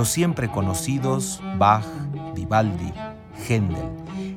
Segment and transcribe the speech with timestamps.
[0.00, 1.84] Los siempre conocidos Bach,
[2.34, 2.90] Vivaldi,
[3.46, 3.84] Händel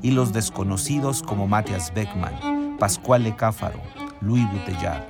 [0.02, 3.80] y los desconocidos como Matthias Beckmann, Pascual Cáfaro,
[4.20, 5.06] Louis Bouteillard.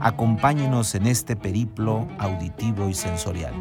[0.00, 3.52] Acompáñenos en este periplo auditivo y sensorial.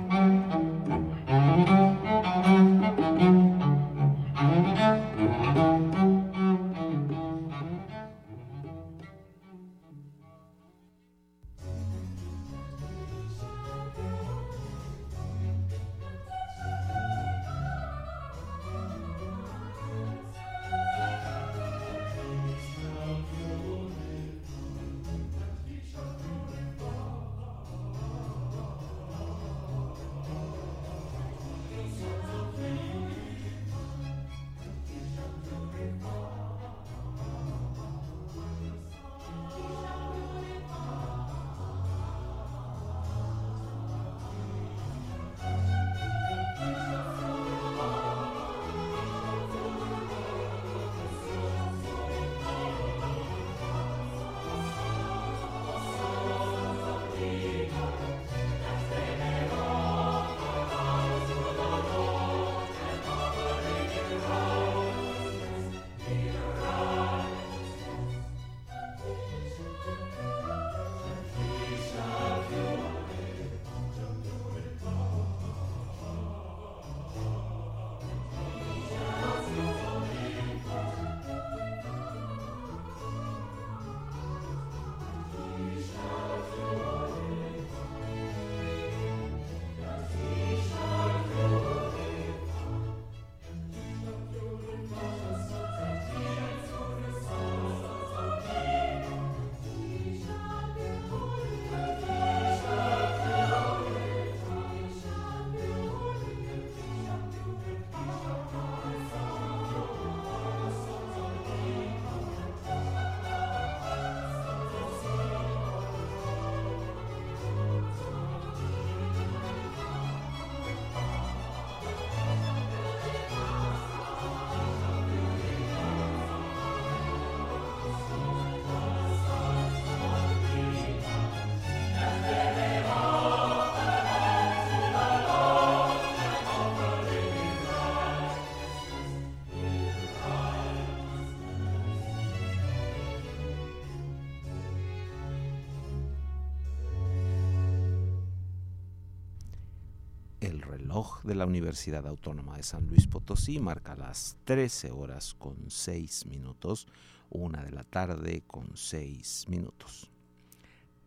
[150.68, 156.26] Reloj de la Universidad Autónoma de San Luis Potosí marca las 13 horas con 6
[156.28, 156.88] minutos,
[157.30, 160.12] una de la tarde con 6 minutos.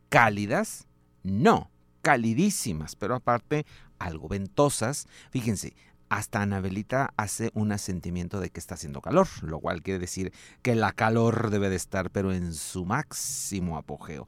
[0.08, 0.86] ¿Cálidas?
[1.22, 1.70] No,
[2.02, 3.66] calidísimas, pero aparte
[3.98, 5.06] algo ventosas.
[5.30, 5.74] Fíjense,
[6.10, 10.74] hasta Anabelita hace un asentimiento de que está haciendo calor, lo cual quiere decir que
[10.74, 14.26] la calor debe de estar pero en su máximo apogeo.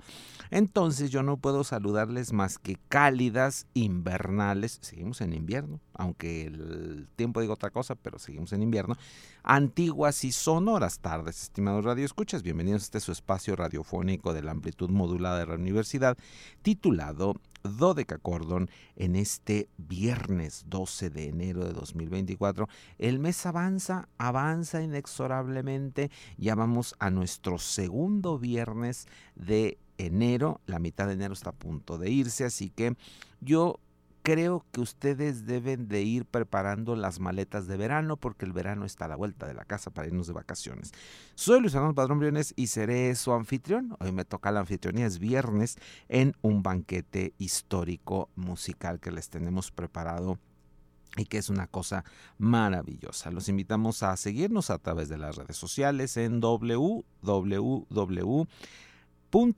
[0.51, 7.41] Entonces yo no puedo saludarles más que cálidas, invernales, seguimos en invierno, aunque el tiempo
[7.41, 8.97] diga otra cosa, pero seguimos en invierno,
[9.43, 14.91] antiguas y sonoras tardes, estimados radioescuchas, bienvenidos a este su espacio radiofónico de la amplitud
[14.91, 16.17] modulada de la universidad,
[16.63, 17.35] titulado
[18.21, 22.69] Cordón en este viernes 12 de enero de 2024.
[22.99, 26.11] El mes avanza, avanza inexorablemente.
[26.37, 30.61] Ya vamos a nuestro segundo viernes de enero.
[30.67, 32.97] La mitad de enero está a punto de irse, así que
[33.41, 33.79] yo
[34.23, 39.07] creo que ustedes deben de ir preparando las maletas de verano porque el verano está
[39.07, 40.93] a la vuelta de la casa para irnos de vacaciones.
[41.35, 43.97] Soy Luis Fernando Padrón Briones y seré su anfitrión.
[44.01, 45.77] Hoy me toca la anfitrionía, es viernes,
[46.09, 50.39] en un banquete histórico musical que les tenemos preparado
[51.17, 52.05] y que es una cosa
[52.39, 53.31] maravillosa.
[53.31, 57.05] Los invitamos a seguirnos a través de las redes sociales en www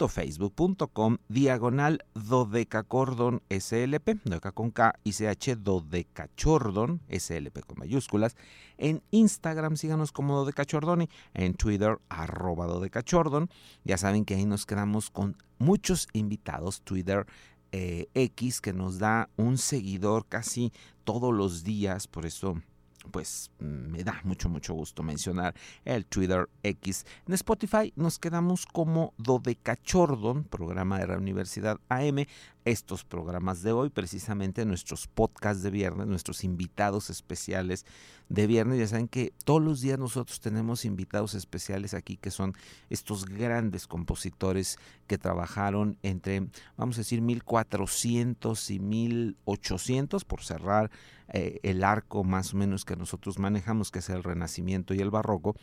[0.09, 8.37] facebook.com diagonal dodecacordon slp, dodeca con K y CH dodecachordon slp con mayúsculas.
[8.79, 13.51] En Instagram síganos como dodecachordoni, en Twitter arroba dodecachordon.
[13.85, 17.27] Ya saben que ahí nos quedamos con muchos invitados, Twitter
[17.73, 20.73] eh, X que nos da un seguidor casi
[21.03, 22.63] todos los días, por eso
[23.11, 25.55] pues me da mucho, mucho gusto mencionar
[25.85, 27.07] el Twitter X.
[27.27, 32.27] En Spotify nos quedamos como Dodecachordon, programa de la Universidad AM.
[32.65, 37.85] Estos programas de hoy, precisamente nuestros podcasts de viernes, nuestros invitados especiales
[38.31, 38.79] de viernes.
[38.79, 42.55] Ya saben que todos los días nosotros tenemos invitados especiales aquí que son
[42.89, 50.91] estos grandes compositores que trabajaron entre, vamos a decir, 1400 y 1800 por cerrar
[51.29, 55.11] eh, el arco más o menos que nosotros manejamos, que es el Renacimiento y el
[55.11, 55.55] Barroco.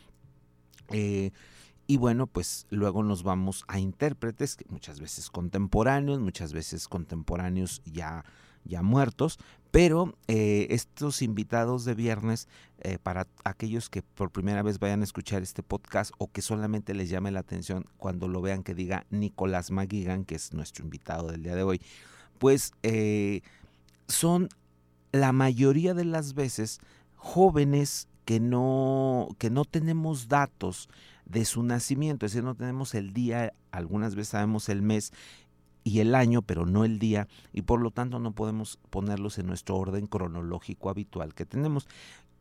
[0.90, 1.32] Eh,
[1.88, 8.24] y bueno, pues luego nos vamos a intérpretes, muchas veces contemporáneos, muchas veces contemporáneos ya,
[8.64, 9.40] ya muertos,
[9.72, 12.48] pero eh, estos invitados de viernes,
[13.04, 17.10] para aquellos que por primera vez vayan a escuchar este podcast o que solamente les
[17.10, 21.44] llame la atención cuando lo vean que diga Nicolás Maguigan, que es nuestro invitado del
[21.44, 21.80] día de hoy,
[22.40, 22.74] pues
[24.08, 24.50] son
[25.12, 26.80] la mayoría de las veces
[27.16, 30.90] jóvenes que no, que no tenemos datos
[31.32, 35.14] de su nacimiento, es decir, no tenemos el día, algunas veces sabemos el mes
[35.84, 39.48] y el año, pero no el día, y por lo tanto no podemos ponerlos en
[39.48, 41.88] nuestro orden cronológico habitual que tenemos.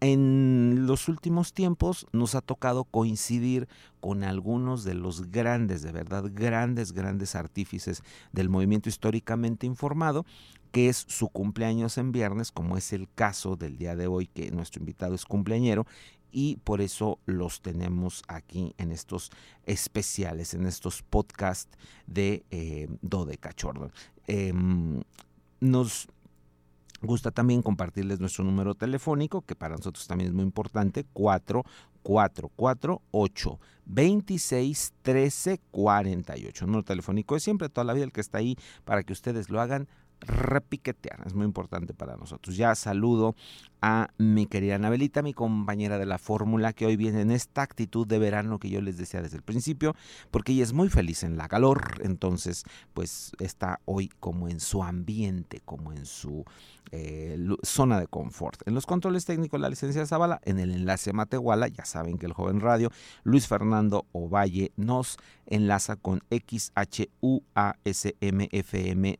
[0.02, 3.68] En los últimos tiempos nos ha tocado coincidir
[4.00, 8.02] con algunos de los grandes, de verdad, grandes, grandes artífices
[8.32, 10.24] del movimiento históricamente informado,
[10.72, 14.50] que es su cumpleaños en viernes, como es el caso del día de hoy, que
[14.50, 15.86] nuestro invitado es cumpleañero,
[16.32, 19.30] y por eso los tenemos aquí en estos
[19.64, 23.90] especiales, en estos podcasts de eh, Dode Cachorro.
[24.26, 25.02] Em,
[25.60, 26.08] nos
[27.02, 34.92] gusta también compartirles nuestro número telefónico, que para nosotros también es muy importante, 4448 26
[35.02, 36.66] 13 48.
[36.66, 39.60] Número telefónico es siempre, toda la vida el que está ahí para que ustedes lo
[39.60, 39.88] hagan
[40.20, 41.26] repiquetear.
[41.26, 42.56] Es muy importante para nosotros.
[42.56, 43.34] Ya saludo
[43.82, 48.06] a mi querida Anabelita, mi compañera de la fórmula, que hoy viene en esta actitud
[48.06, 49.94] de verano que yo les decía desde el principio,
[50.30, 54.82] porque ella es muy feliz en la calor, entonces pues está hoy como en su
[54.82, 56.44] ambiente, como en su
[56.92, 58.66] eh, zona de confort.
[58.66, 62.32] En los controles técnicos, la licencia Zavala, en el enlace Matehuala, ya saben que el
[62.32, 62.90] joven radio,
[63.22, 65.16] Luis Fernando Ovalle, nos
[65.46, 67.10] enlaza con XHUASMFM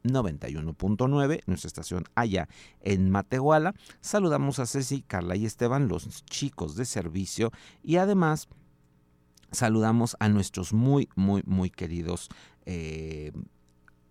[0.02, 2.48] 91.9, nuestra estación allá
[2.80, 3.74] en Matehuala.
[4.00, 7.52] Saludamos a Ceci, Carla y Esteban, los chicos de servicio,
[7.82, 8.48] y además
[9.52, 12.28] saludamos a nuestros muy, muy, muy queridos
[12.66, 13.32] eh,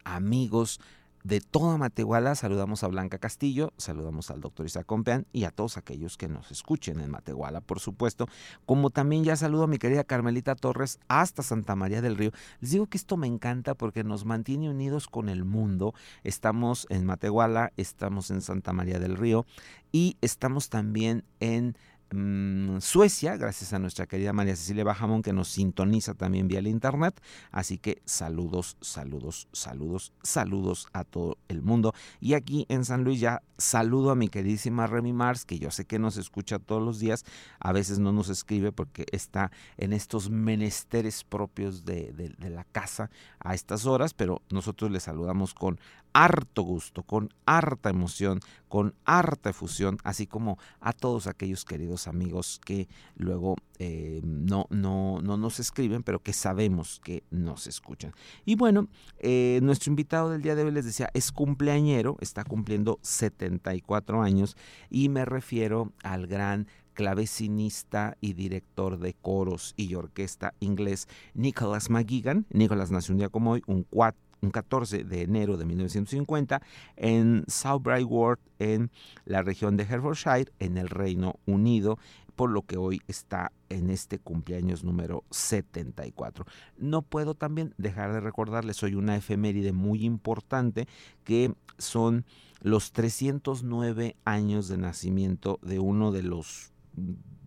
[0.04, 0.80] amigos
[1.24, 5.78] de toda Matehuala saludamos a Blanca Castillo, saludamos al doctor Isaac Compeán y a todos
[5.78, 8.28] aquellos que nos escuchen en Matehuala, por supuesto.
[8.66, 12.32] Como también ya saludo a mi querida Carmelita Torres hasta Santa María del Río.
[12.62, 15.94] Les digo que esto me encanta porque nos mantiene unidos con el mundo.
[16.24, 19.46] Estamos en Matehuala, estamos en Santa María del Río
[19.92, 21.76] y estamos también en
[22.12, 26.68] Mm, Suecia, gracias a nuestra querida María Cecilia Bajamón que nos sintoniza también vía el
[26.68, 27.22] internet.
[27.52, 31.94] Así que saludos, saludos, saludos, saludos a todo el mundo.
[32.20, 35.86] Y aquí en San Luis ya saludo a mi queridísima Remy Mars, que yo sé
[35.86, 37.26] que nos escucha todos los días.
[37.60, 43.12] A veces no nos escribe porque está en estos menesteres propios de, de la casa
[43.40, 45.80] a estas horas, pero nosotros le saludamos con
[46.14, 52.60] harto gusto, con harta emoción, con harta efusión, así como a todos aquellos queridos amigos
[52.64, 58.14] que luego eh, no, no, no nos escriben, pero que sabemos que nos escuchan.
[58.46, 58.88] Y bueno,
[59.20, 64.56] eh, nuestro invitado del día de hoy les decía, es cumpleañero, está cumpliendo 74 años
[64.90, 72.46] y me refiero al gran clavecinista y director de coros y orquesta inglés Nicholas McGuigan.
[72.50, 76.62] Nicholas nació un día como hoy, un 4 un 14 de enero de 1950
[76.96, 78.92] en South Ward, en
[79.26, 81.98] la región de Herefordshire, en el Reino Unido,
[82.36, 86.46] por lo que hoy está en este cumpleaños número 74.
[86.78, 90.88] No puedo también dejar de recordarles hoy una efeméride muy importante
[91.26, 92.26] que son
[92.62, 96.72] los 309 años de nacimiento de uno de los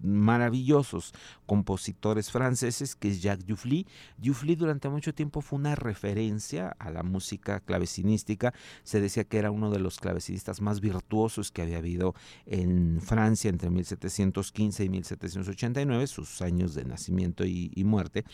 [0.02, 1.14] maravillosos
[1.46, 3.86] compositores franceses que es Jacques Dufly.
[4.18, 8.52] Dufly durante mucho tiempo fue una referencia a la música clavecinística.
[8.82, 12.14] Se decía que era uno de los clavecinistas más virtuosos que había habido
[12.46, 18.24] en Francia entre 1715 y 1789, sus años de nacimiento y, y muerte.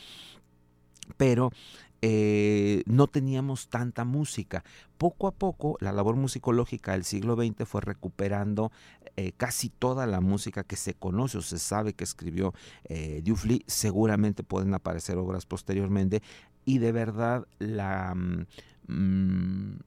[1.17, 1.51] Pero
[2.00, 4.64] eh, no teníamos tanta música.
[4.99, 8.71] Poco a poco la labor musicológica del siglo XX fue recuperando
[9.17, 13.23] eh, casi toda la música que se conoce o se sabe que escribió eh.
[13.67, 16.23] Seguramente pueden aparecer obras posteriormente
[16.64, 18.47] y de verdad la mm,
[18.87, 19.78] mm,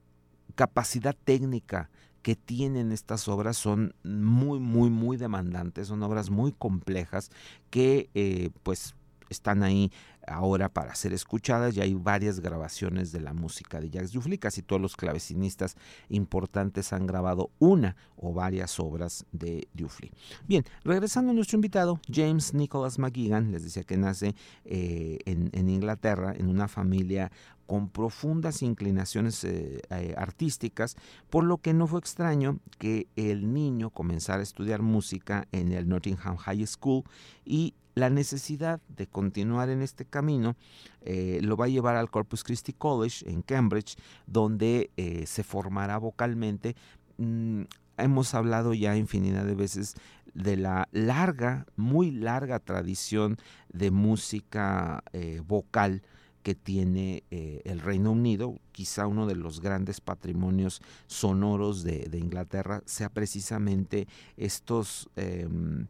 [0.54, 1.90] capacidad técnica
[2.22, 7.30] que tienen estas obras son muy, muy, muy demandantes, son obras muy complejas
[7.70, 8.94] que eh, pues
[9.32, 9.90] están ahí
[10.26, 11.74] ahora para ser escuchadas.
[11.74, 14.38] Ya hay varias grabaciones de la música de Jacques Dufly.
[14.38, 15.76] Casi todos los clavecinistas
[16.08, 20.12] importantes han grabado una o varias obras de Dufly.
[20.46, 24.34] Bien, regresando a nuestro invitado, James Nicholas McGuigan, les decía que nace
[24.64, 27.30] eh, en, Inglaterra en una familia
[27.72, 30.94] con profundas inclinaciones eh, eh, artísticas,
[31.30, 35.88] por lo que no fue extraño que el niño comenzara a estudiar música en el
[35.88, 37.04] Nottingham High School
[37.46, 40.54] y la necesidad de continuar en este camino
[41.00, 44.90] eh, lo va a llevar al Corpus Christi College en Cambridge, donde
[45.24, 46.76] se formará vocalmente.
[47.16, 47.62] Mm,
[47.96, 49.94] hemos hablado ya infinidad de veces
[50.34, 53.38] de la larga, muy larga tradición
[53.72, 55.02] de música
[55.46, 56.02] vocal
[56.42, 62.82] que tiene el Reino Unido, quizá uno de los grandes patrimonios sonoros de, de Inglaterra,
[62.84, 65.86] sea precisamente estos em,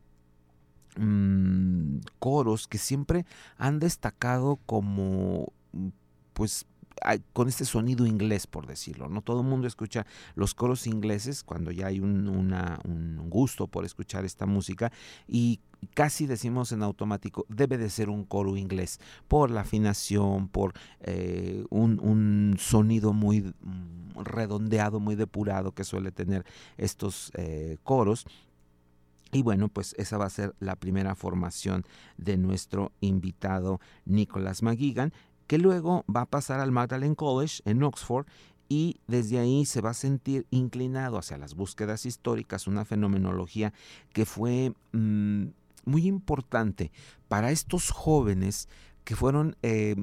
[0.96, 3.24] Mm, coros que siempre
[3.56, 5.88] han destacado como mm,
[6.34, 6.66] pues
[7.32, 9.08] con este sonido inglés, por decirlo.
[9.08, 12.52] No todo el mundo escucha los coros ingleses cuando ya hay un,
[13.28, 14.92] gusto por escuchar esta música
[15.26, 15.60] y
[15.94, 21.64] casi decimos en automático, debe de ser un coro inglés, por la afinación, por eh,
[21.70, 26.44] un, sonido muy mm, redondeado, muy depurado que suele tener
[26.76, 28.26] estos eh, coros.
[29.34, 31.84] Y bueno, pues esa va a ser la primera formación
[32.18, 35.14] de nuestro invitado Nicholas McGuigan,
[35.46, 38.26] que luego va a pasar al Magdalen College en Oxford
[38.68, 43.72] y desde ahí se va a sentir inclinado hacia las búsquedas históricas, una fenomenología
[44.12, 45.44] que fue mm,
[45.84, 46.90] muy importante
[47.28, 48.68] para estos jóvenes
[49.04, 49.96] que fueron eh,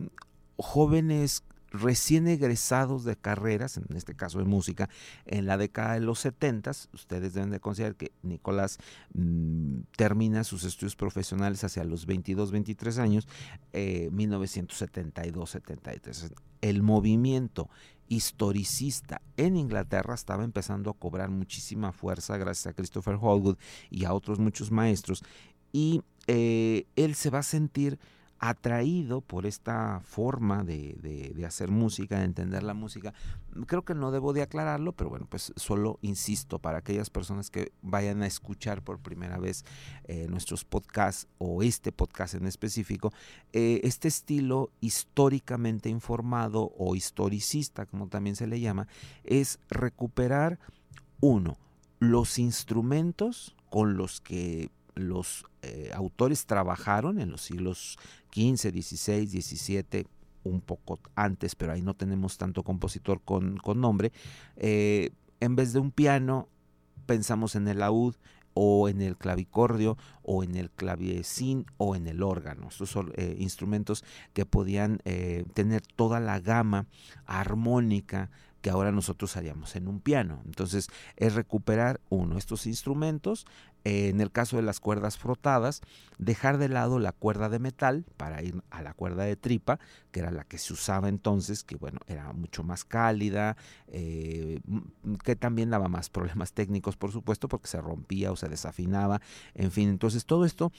[0.57, 4.89] jóvenes recién egresados de carreras, en este caso de música,
[5.25, 8.77] en la década de los 70, ustedes deben de considerar que Nicolás
[9.13, 13.27] mm, termina sus estudios profesionales hacia los 22, 23 años,
[13.73, 16.31] 1972, 73.
[16.61, 17.69] El movimiento
[18.09, 23.57] historicista en Inglaterra estaba empezando a cobrar muchísima fuerza gracias a Christopher Holwood
[23.89, 25.23] y a otros muchos maestros,
[25.71, 27.99] y eh, él se va a sentir
[28.39, 33.13] atraído por esta forma de, hacer música, de entender la música.
[33.67, 37.73] Creo que no debo de aclararlo, pero bueno, pues solo insisto para aquellas personas que
[37.81, 39.65] vayan a escuchar por primera vez
[40.05, 43.11] eh, nuestros podcasts o este podcast en específico,
[43.51, 48.87] eh, este estilo históricamente informado o historicista, como también se le llama,
[49.23, 50.59] es recuperar,
[51.21, 51.57] uno,
[51.99, 57.97] los instrumentos con los que los eh, autores trabajaron en los siglos
[58.33, 60.07] XV, XVI, XVII,
[60.43, 64.11] un poco antes, pero ahí no tenemos tanto compositor con, nombre.
[64.55, 66.47] Eh, en vez de un piano,
[67.05, 68.15] pensamos en el laúd
[68.53, 72.67] o en el clavicordio o en el claviecín o en el órgano.
[72.69, 74.03] Estos son eh, instrumentos
[74.33, 74.99] que podían
[75.53, 76.87] tener toda la gama
[77.25, 78.29] armónica
[78.61, 80.41] que ahora nosotros haríamos en un piano.
[80.45, 83.45] Entonces es recuperar uno, estos instrumentos,
[83.83, 85.81] en el caso de las cuerdas frotadas,
[86.17, 89.79] dejar de lado la cuerda de metal para ir a la cuerda de tripa,
[90.11, 93.55] que era la que se usaba entonces, que bueno, era mucho más cálida,
[93.87, 94.59] eh,
[95.23, 99.21] que también daba más problemas técnicos, por supuesto, porque se rompía o se desafinaba,
[99.55, 100.71] en fin, entonces todo esto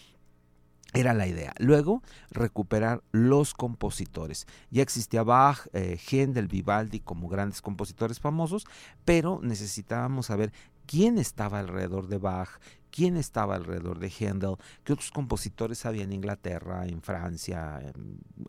[0.92, 1.54] era la idea.
[1.58, 4.46] Luego, recuperar los compositores.
[4.70, 8.66] Ya existía Bach, eh, Händel, Vivaldi como grandes compositores famosos,
[9.04, 10.52] pero necesitábamos saber
[10.90, 12.48] quién estaba alrededor de Bach,
[12.90, 17.80] quién estaba alrededor de Händel, qué otros compositores había en Inglaterra, en Francia,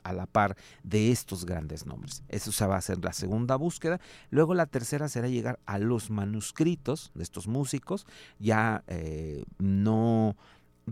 [0.01, 2.23] a la par de estos grandes nombres.
[2.29, 4.01] Eso se va a hacer la segunda búsqueda.
[4.31, 8.07] Luego la tercera será llegar a los manuscritos de estos músicos,
[8.39, 10.35] ya eh, no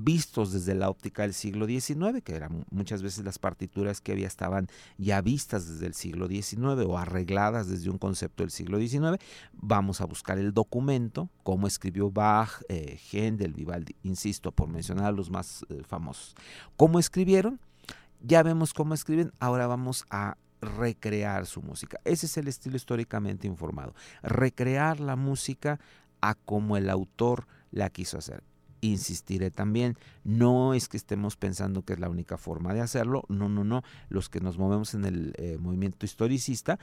[0.04, 4.28] vistos desde la óptica del siglo XIX, que eran muchas veces las partituras que había
[4.28, 9.22] estaban ya vistas desde el siglo XIX o arregladas desde un concepto del siglo XIX.
[9.54, 12.98] Vamos a buscar el documento, cómo escribió Bach, eh,
[13.56, 16.36] Vivaldi, insisto, por mencionar a los más eh, famosos.
[16.78, 17.60] ¿Cómo escribieron?
[18.22, 22.00] Ya vemos cómo escriben, ahora vamos a recrear su música.
[22.04, 23.94] Ese es el estilo históricamente informado.
[24.22, 25.80] Recrear la música
[26.22, 28.44] a como el autor la quiso hacer
[28.82, 33.50] insistiré también, no es que estemos pensando que es la única forma de hacerlo, no,
[33.50, 36.80] no, no, los que nos movemos en el eh, movimiento historicista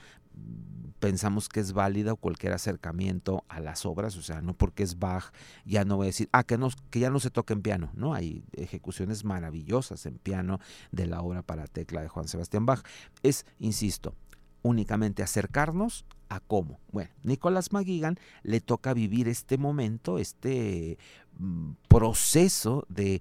[0.99, 5.33] pensamos que es válido cualquier acercamiento a las obras, o sea, no porque es Bach,
[5.65, 7.91] ya no voy a decir, ah, que, no, que ya no se toca en piano,
[7.95, 8.15] ¿no?
[8.15, 10.59] Hay ejecuciones maravillosas en piano
[10.93, 12.83] de la obra para tecla de Juan Sebastián Bach.
[13.23, 14.15] Es, insisto,
[14.63, 16.81] únicamente acercarnos ¿A cómo?
[16.91, 20.99] Bueno, Nicolás McGuigan le toca vivir este momento, este
[21.39, 23.21] mm, proceso de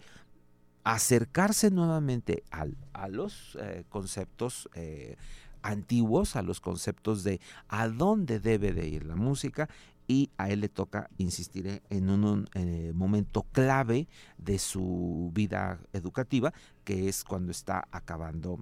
[0.85, 5.17] acercarse nuevamente a los eh, conceptos eh,
[5.63, 9.67] antiguos, a los conceptos de a dónde debe de ir la música
[10.07, 14.07] y a él le toca, insistiré, en un, eh, momento clave
[14.37, 18.59] de su vida educativa, que es cuando está acabando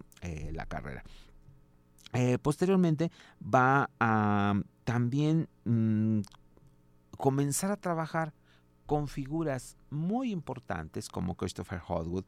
[0.53, 1.03] la carrera.
[2.41, 4.53] Posteriormente va a
[4.83, 6.21] también mm,
[7.17, 8.33] comenzar a trabajar
[8.85, 12.25] con figuras muy importantes como Christopher Hogwood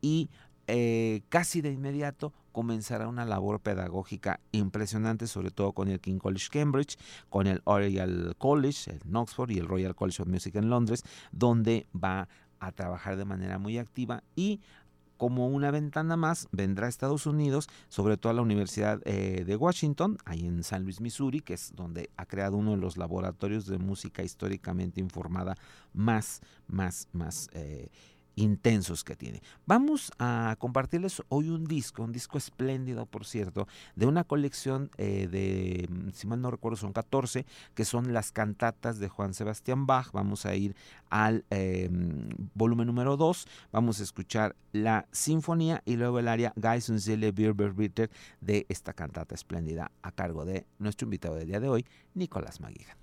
[0.00, 0.30] y
[0.66, 6.48] eh, casi de inmediato comenzará una labor pedagógica impresionante, sobre todo con el King College
[6.50, 6.98] Cambridge,
[7.30, 11.86] con el Oriel College en Oxford y el Royal College of Music en Londres, donde
[11.94, 12.28] va
[12.60, 14.60] a trabajar de manera muy activa y
[15.18, 19.56] como una ventana más vendrá a Estados Unidos, sobre todo a la Universidad eh, de
[19.56, 23.66] Washington, ahí en San Luis, Missouri, que es donde ha creado uno de los laboratorios
[23.66, 25.56] de música históricamente informada
[25.92, 27.90] más, más, más eh,
[28.38, 29.42] intensos que tiene.
[29.66, 33.66] Vamos a compartirles hoy un disco, un disco espléndido, por cierto,
[33.96, 38.32] de una colección eh, de, mm, si mal no recuerdo, son 14, que son las
[38.32, 40.10] cantatas de Juan Sebastián Bach.
[40.12, 40.76] Vamos a ir
[41.10, 46.88] al em, volumen número 2, vamos a escuchar la sinfonía y luego el área Geis
[46.90, 51.68] und Seele Bitter de esta cantata espléndida a cargo de nuestro invitado del día de
[51.68, 52.96] hoy, Nicolás Maguigan.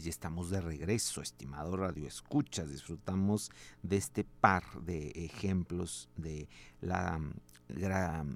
[0.00, 2.70] Pues ya estamos de regreso, estimado Radio Escuchas.
[2.70, 3.50] Disfrutamos
[3.82, 6.48] de este par de ejemplos de
[6.80, 7.20] la,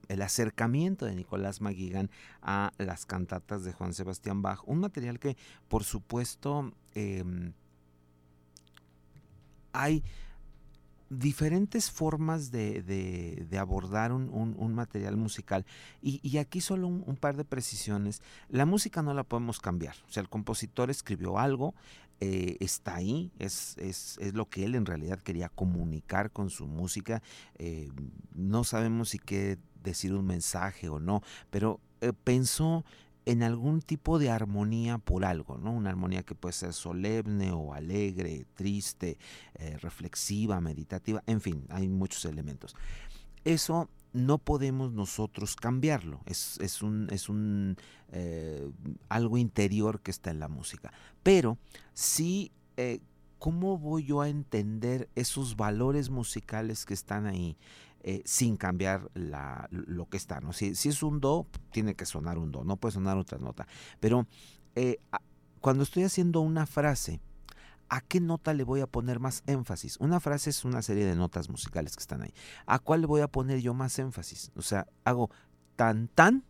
[0.09, 2.11] el acercamiento de Nicolás Maguigan
[2.42, 4.61] a las cantatas de Juan Sebastián Bach.
[4.66, 7.55] Un material que, por supuesto, em,
[9.72, 10.05] hay
[11.10, 15.64] diferentes formas de, abordar un, material musical.
[16.02, 18.22] Y, aquí solo un, par de precisiones.
[18.48, 19.96] La música no la podemos cambiar.
[20.08, 21.74] O sea, el compositor escribió algo,
[22.20, 27.22] eh, está ahí, es, es, lo que él en realidad quería comunicar con su música.
[27.58, 27.90] Eh,
[28.34, 32.84] no sabemos si quiere decir un mensaje o no, pero eh, pensó
[33.26, 35.72] en algún tipo de armonía por algo, ¿no?
[35.72, 39.18] Una armonía que puede ser solemne o alegre, triste,
[39.54, 42.76] eh, reflexiva, meditativa, en fin, hay muchos elementos.
[43.44, 47.76] Eso no podemos nosotros cambiarlo, es, un, es un
[48.12, 48.70] eh,
[49.08, 50.92] algo interior que está en la música.
[51.22, 51.58] Pero
[51.94, 53.00] sí, eh,
[53.38, 57.56] ¿cómo voy yo a entender esos valores musicales que están ahí?
[58.06, 60.38] Eh, sin cambiar lo que está.
[60.52, 63.66] Si, es un do, tiene que sonar un do, no puede sonar otra nota.
[63.98, 64.26] Pero
[64.74, 64.98] eh,
[65.62, 67.22] cuando estoy haciendo una frase,
[67.88, 69.96] ¿a qué nota le voy a poner más énfasis?
[70.00, 72.34] Una frase es una serie de notas musicales que están ahí.
[72.66, 74.52] ¿A cuál le voy a poner yo más énfasis?
[74.54, 75.30] O sea, hago
[75.74, 76.44] tan tan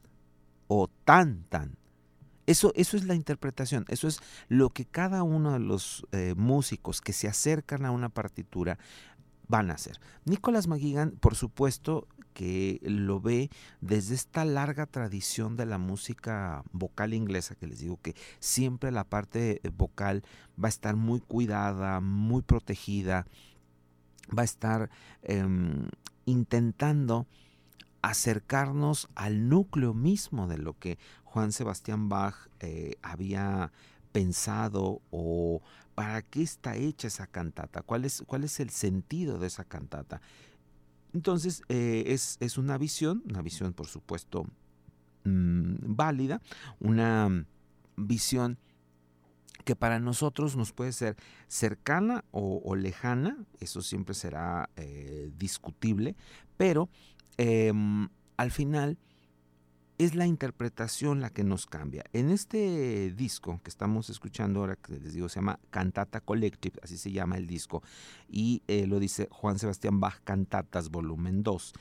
[0.66, 1.76] o tan tan.
[2.46, 7.00] Eso, eso es la interpretación, eso es lo que cada uno de los eh, músicos
[7.00, 8.78] que se acercan a una partitura
[9.48, 10.00] van a hacer.
[10.24, 13.48] Nicholas McGuigan, por supuesto, que lo ve
[13.80, 19.04] desde esta larga tradición de la música vocal inglesa, que les digo que siempre la
[19.04, 20.24] parte vocal
[20.62, 23.26] va a estar muy cuidada, muy protegida,
[24.37, 24.90] va a estar
[25.22, 25.88] em,
[26.26, 27.26] intentando
[28.02, 33.72] acercarnos al núcleo mismo de lo que Juan Sebastián Bach eh, había
[34.12, 35.62] pensado o
[35.94, 40.20] para qué está hecha esa cantata, cuál es, cuál es el sentido de esa cantata.
[41.12, 44.46] Entonces eh, es, una visión, una visión por supuesto
[45.24, 46.42] mm, válida,
[46.80, 47.46] una
[47.96, 48.59] visión
[49.64, 51.16] que para nosotros nos puede ser
[51.48, 56.16] cercana o, lejana, eso siempre será eh, discutible,
[56.57, 56.90] pero
[57.38, 58.98] em, al final
[59.98, 62.04] es la interpretación la que nos cambia.
[62.12, 66.98] En este disco que estamos escuchando ahora, que les digo, se llama Cantata Collective, así
[66.98, 67.83] se llama el disco,
[68.28, 71.74] y eh, lo dice Juan Sebastián Bach Cantatas Volumen 2.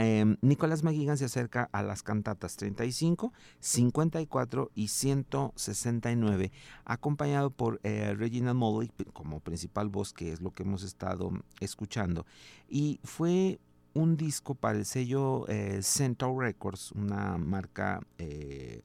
[0.00, 6.52] Em, Nicolás Maguigan se acerca a las cantatas 35, 54 y 169,
[6.84, 12.26] acompañado por eh, Regina Molly como principal voz, que es lo que hemos estado escuchando.
[12.68, 13.58] Y fue
[13.98, 18.82] un disco para el sello eh, Centaur Records, una marca eh,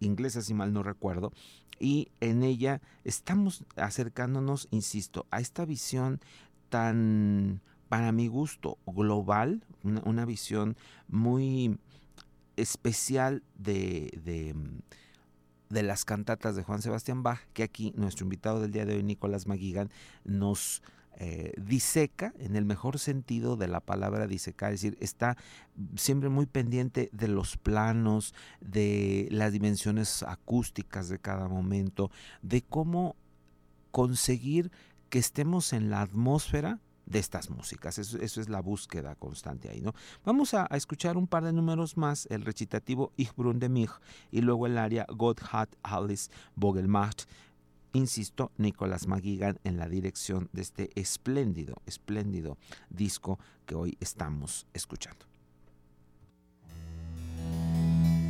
[0.00, 1.32] inglesa si mal no recuerdo,
[1.80, 6.20] y en ella estamos acercándonos, insisto, a esta visión
[6.68, 10.76] tan, para mi gusto, global, una, visión
[11.08, 11.78] muy
[12.56, 14.54] especial de, de,
[15.70, 19.02] de, las cantatas de Juan Sebastián Bach, que aquí nuestro invitado del día de hoy,
[19.02, 19.90] Nicolás Maguigan,
[20.24, 20.82] nos
[21.16, 25.36] eh, diseca en el mejor sentido de la palabra disecar, es decir, está
[25.96, 32.10] siempre muy pendiente de los planos, de las dimensiones acústicas de cada momento,
[32.42, 33.16] de cómo
[33.90, 34.72] conseguir
[35.10, 37.98] que estemos en la atmósfera de estas músicas.
[37.98, 39.94] Eso, es la búsqueda constante ahí, ¿no?
[40.24, 43.90] Vamos a, escuchar un par de números más, el recitativo Ich Brunn de mich
[44.30, 47.24] y luego el área Gott hat alles Vogelmacht
[47.92, 52.58] insisto, Nicolás Maguigan en la dirección de este espléndido, espléndido
[52.90, 55.26] disco que hoy estamos escuchando.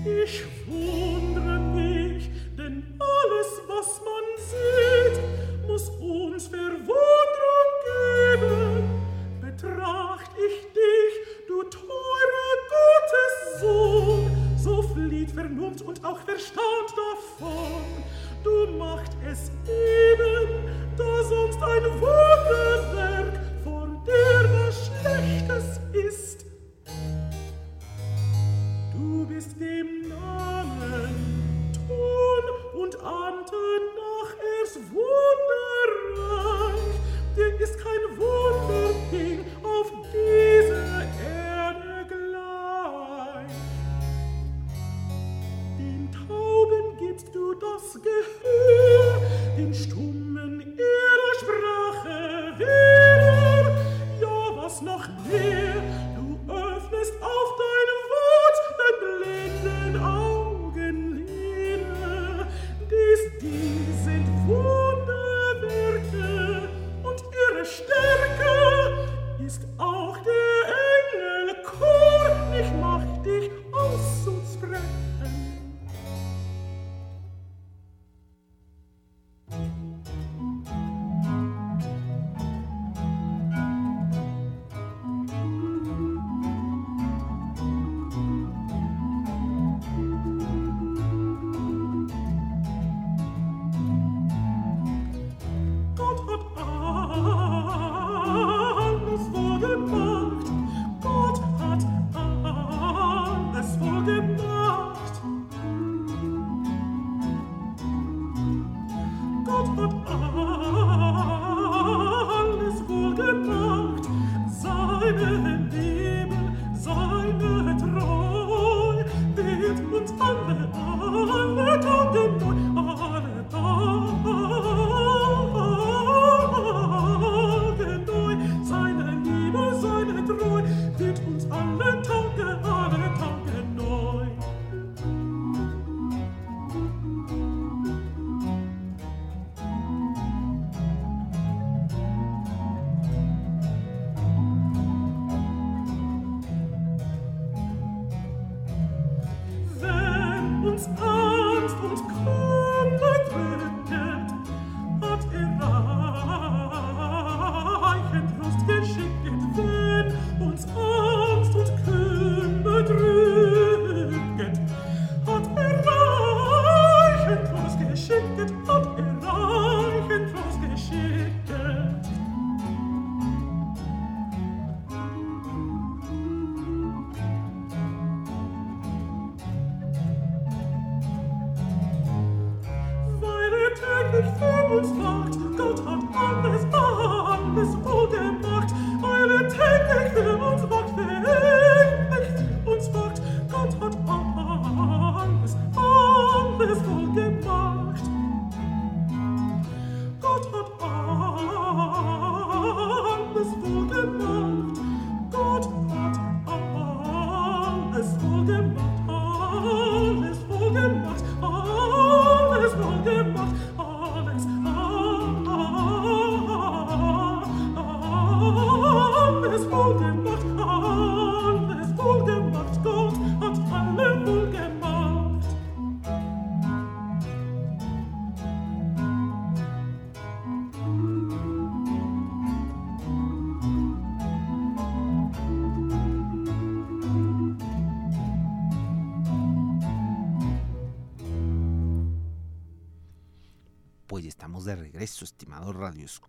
[0.05, 8.89] Ich wundere mich, denn alles, was man sieht, muss uns Verwunderung geben.
[9.41, 18.03] Betracht ich dich, du teure Gottes Sohn, so flieht Vernunft und auch Verstand davon.
[18.43, 26.47] Du macht es eben, da sonst ein Wunderwerk vor dir was Schlechtes ist.
[28.93, 31.15] Du bist dem Namen
[31.87, 32.45] Ton
[32.83, 33.57] und Ante
[33.97, 36.43] nach erst wunderreich,
[37.37, 41.42] dir ist kein Wunderding auf dieser Erde
[47.23, 49.21] hältst du das Gehör
[49.57, 53.77] den Stummen ihrer Sprache wieder?
[54.21, 55.83] Ja, was noch mehr,
[56.17, 61.27] du öffnest auf deinem Wort dein blenden Augenlehre.
[62.91, 66.31] Dies, dies sind Wunderwerke
[67.03, 67.21] und
[67.51, 68.53] ihre Stärke
[69.45, 69.63] ist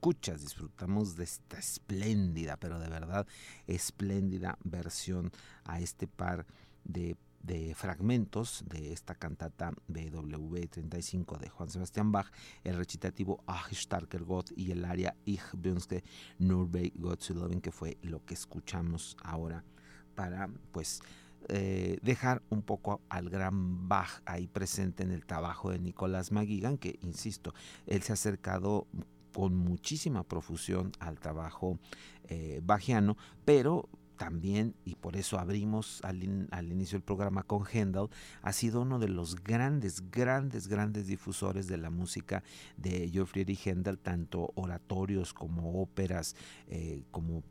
[0.04, 3.26] escuchas, disfrutamos de esta espléndida, pero de verdad
[3.68, 5.32] espléndida versión
[5.64, 6.46] a este par
[6.84, 7.16] de,
[7.74, 12.30] fragmentos de esta cantata BW 35 de Juan Sebastián Bach,
[12.66, 16.04] el recitativo Ach starker Gott y el área Ich wünsche
[16.38, 19.64] nur bei Gott zu leben, que fue lo que escuchamos ahora
[20.16, 21.00] para pues
[21.48, 26.78] eh, dejar un poco al gran Bach ahí presente en el trabajo de Nicolás Maguigan,
[26.78, 27.54] que insisto,
[27.86, 28.88] él se ha acercado
[29.34, 31.80] con muchísima profusión al trabajo
[32.30, 38.08] eh, bajiano, pero también, y por eso abrimos al, inicio del programa con Handel,
[38.42, 42.44] ha sido uno de los grandes, grandes, grandes difusores de la música
[42.78, 46.36] de Geoffrey Handel, tanto oratorios como óperas,
[46.68, 47.44] eh, como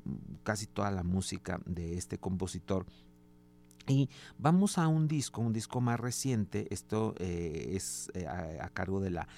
[0.45, 2.87] casi toda la música de este compositor.
[3.89, 4.09] Y
[4.39, 9.29] vamos a un disco, un disco más reciente, esto eh, es a, cargo de la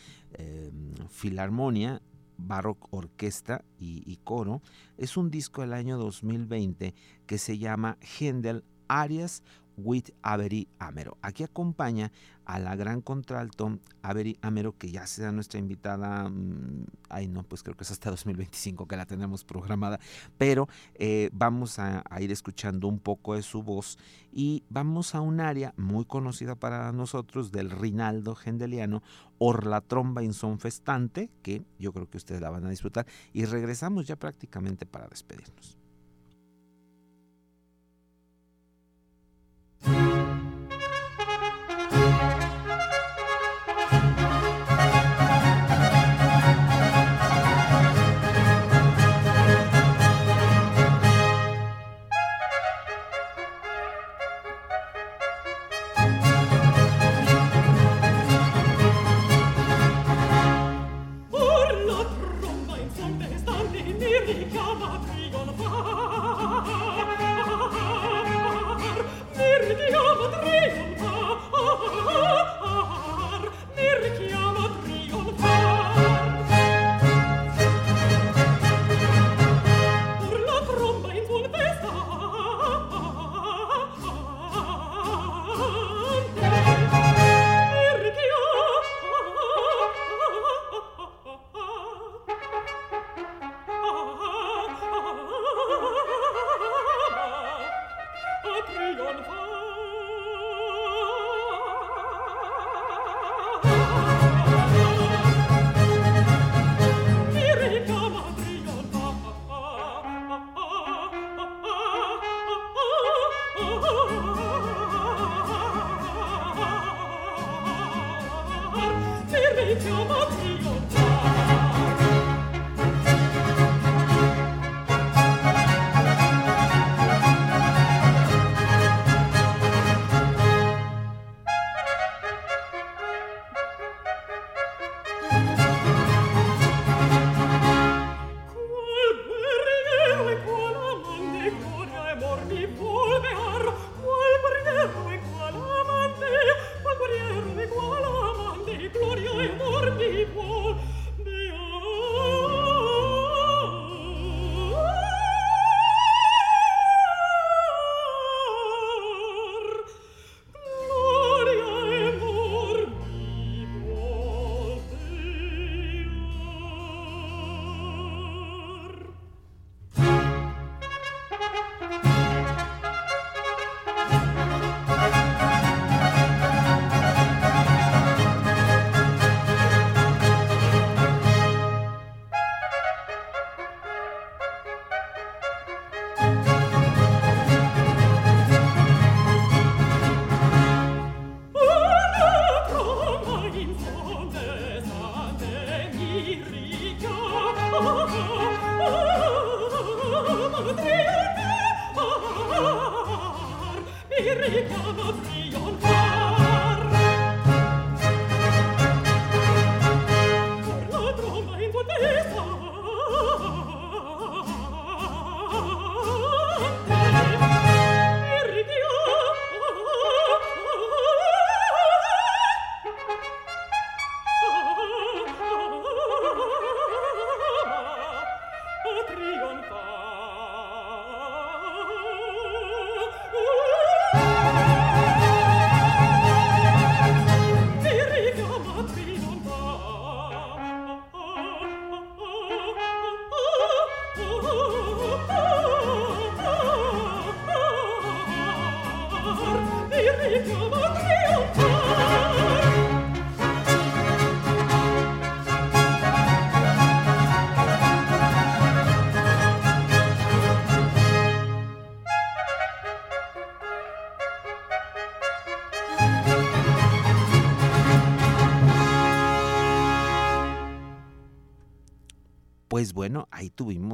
[1.09, 2.03] Filarmonia
[2.37, 4.63] Baroque Orquesta y, Coro,
[4.99, 6.95] es un disco del año 2020
[7.27, 9.43] que se llama Händel Arias
[9.77, 11.17] with Avery Amero.
[11.23, 12.13] Aquí acompaña
[12.45, 17.63] a la gran contralto Avery Amero, que ya sea nuestra invitada, mm, ay no, pues
[17.63, 19.99] creo que es hasta 2025 que la tenemos programada,
[20.39, 23.99] pero eh, vamos a, ir escuchando un poco de su voz
[24.33, 29.03] y vamos a un área muy conocida para nosotros del Rinaldo Gendeliano,
[29.39, 34.07] Or la tromba insonfestante, que yo creo que ustedes la van a disfrutar, y regresamos
[34.07, 35.84] ya prácticamente para despedirnos.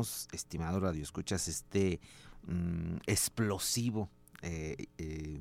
[0.01, 2.01] Estimado Radio Escuchas, este
[2.47, 4.09] mm, explosivo
[4.43, 5.39] eh, eh,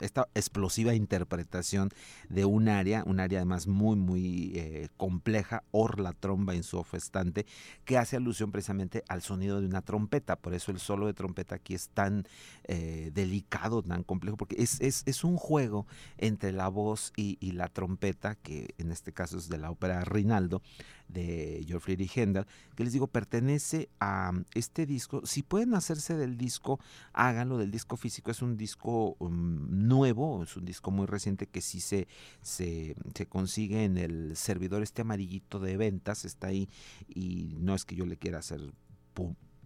[0.00, 1.90] esta explosiva interpretación
[2.30, 7.44] de un área, un área además muy, muy eh, compleja, Orla tromba en su ofestante,
[7.84, 10.36] que hace alusión precisamente al sonido de una trompeta.
[10.36, 12.26] Por eso el solo de trompeta aquí es tan
[12.66, 15.86] delicado, tan complejo, porque es, es, es, un juego
[16.18, 20.04] entre la voz y, y, la trompeta, que en este caso es de la ópera
[20.04, 20.62] Rinaldo,
[21.08, 22.46] de Friedrich Händel,
[22.76, 25.24] que les digo, pertenece a este disco.
[25.24, 26.80] Si pueden hacerse del disco,
[27.12, 28.30] háganlo del disco físico.
[28.30, 32.08] Es un disco um, nuevo, es un disco muy reciente que sí se,
[32.42, 36.68] se, se, consigue en el servidor este amarillito de ventas, está ahí
[37.08, 38.60] y no es que yo le quiera hacer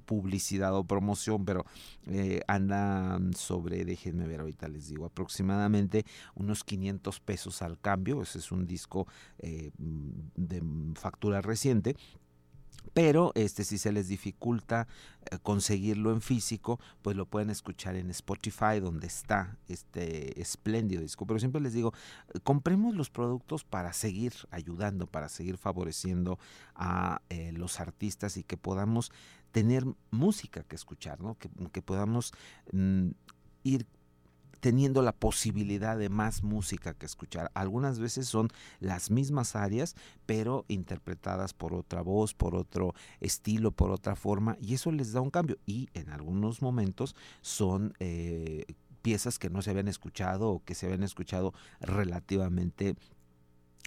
[0.03, 1.65] publicidad o promoción, pero
[2.07, 8.39] eh, andan sobre, déjenme ver ahorita les digo, aproximadamente unos 500 pesos al cambio, ese
[8.39, 9.07] es un disco
[9.39, 10.63] eh, de
[10.95, 11.97] factura reciente
[12.95, 14.87] pero este si se les dificulta
[15.31, 21.27] eh, conseguirlo en físico, pues lo pueden escuchar en Spotify donde está este espléndido disco.
[21.27, 21.95] Pero siempre les digo,
[22.43, 26.39] compremos los productos para seguir ayudando, para seguir favoreciendo
[26.75, 29.11] a eh, los artistas y que podamos
[29.53, 31.37] tener música que escuchar, ¿no?
[31.37, 32.33] que, podamos
[32.73, 33.11] mm,
[33.63, 33.87] ir
[34.61, 37.51] teniendo la posibilidad de más música que escuchar.
[37.53, 38.49] Algunas veces son
[38.79, 44.75] las mismas áreas, pero interpretadas por otra voz, por otro estilo, por otra forma, y
[44.75, 45.59] eso les da un cambio.
[45.67, 48.65] Y en algunos momentos son eh,
[49.03, 52.95] piezas que no se habían escuchado o que se habían escuchado relativamente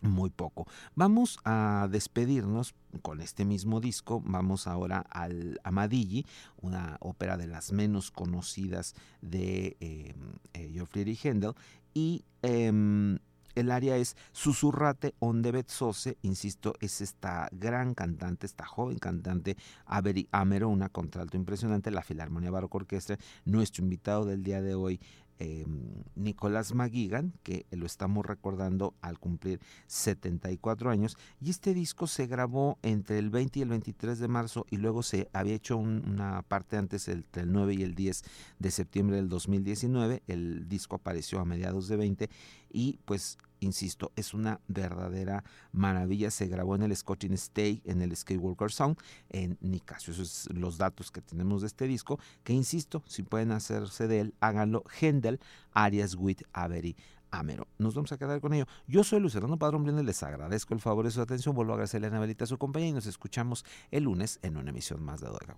[0.01, 0.67] muy poco.
[0.95, 4.21] Vamos a despedirnos con este mismo disco.
[4.25, 6.25] Vamos ahora al Amadigi,
[6.61, 10.13] una ópera de las menos conocidas de eh,
[10.53, 11.53] eh Friedrich Händel.
[11.93, 13.17] Y em,
[13.55, 20.27] el área es Susurrate onde Betzose, insisto, es esta gran cantante, esta joven cantante, Avery
[20.31, 24.99] Amero, una contralto impresionante, la Filarmonía Barroca Orquestra, nuestro invitado del día de hoy
[25.39, 25.65] eh,
[26.15, 31.17] Nicolás McGuigan, que lo estamos recordando al cumplir 74 años.
[31.41, 35.03] Y este disco se grabó entre el 20 y el 23 de marzo y luego
[35.03, 38.23] se había hecho una parte antes entre el 9 y el 10
[38.59, 40.23] de septiembre del 2019.
[40.27, 42.29] El disco apareció a mediados de 20
[42.71, 46.32] y pues insisto, es una verdadera maravilla.
[46.32, 48.97] Se grabó en el Scotching Stay, en el Skywalker Sound,
[49.30, 50.13] en Nicasio.
[50.13, 54.22] Esos son los datos que tenemos de este disco, que insisto, si pueden hacerse de
[54.22, 54.84] él, háganlo.
[54.99, 55.39] Hendel,
[55.74, 56.95] Arias with Avery.
[57.32, 57.68] Amero.
[57.78, 58.66] Nos vamos a quedar con ello.
[58.88, 61.53] Yo soy Lucerano Padrón Brindel, les agradezco el favor de su atención.
[61.53, 65.03] Vuelvo a agradecerle a Anabelita su compañía y nos escuchamos el lunes en una emisión
[65.03, 65.57] más de Doega